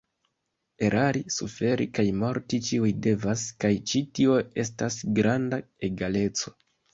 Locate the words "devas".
3.09-3.43